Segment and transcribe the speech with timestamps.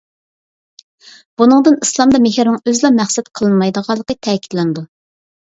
[1.41, 4.87] بۇنىڭدىن ئىسلامدا مېھىرنىڭ ئۆزىلا مەقسەت قىلىنمايدىغانلىقى تەكىتلىنىدۇ.